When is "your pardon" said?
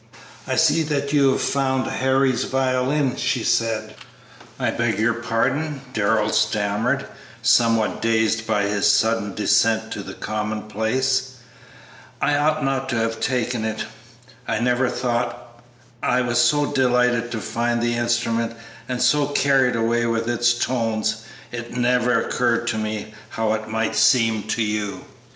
4.97-5.81